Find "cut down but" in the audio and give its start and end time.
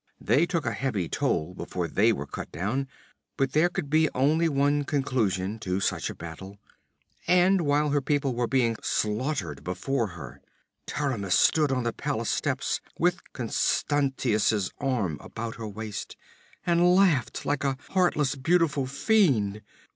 2.25-3.51